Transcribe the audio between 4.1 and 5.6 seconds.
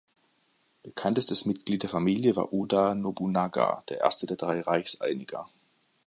der Drei Reichseiniger.